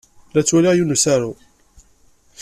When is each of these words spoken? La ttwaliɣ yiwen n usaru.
La 0.33 0.41
ttwaliɣ 0.43 0.73
yiwen 0.75 0.91
n 0.93 0.95
usaru. 0.95 1.31